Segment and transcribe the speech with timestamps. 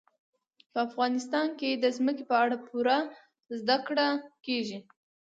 [0.71, 2.99] په افغانستان کې د ځمکه په اړه پوره
[3.59, 4.07] زده کړه
[4.45, 4.79] کېږي.